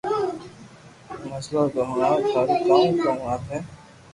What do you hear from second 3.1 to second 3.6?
وات ھي